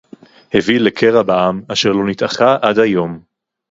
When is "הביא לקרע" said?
0.53-1.23